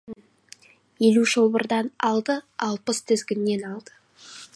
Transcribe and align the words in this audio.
Елу 1.07 1.25
шылбырдан 1.33 1.91
алды, 2.09 2.39
алпыс 2.69 3.03
тізгіннен 3.11 3.67
алды. 3.73 4.01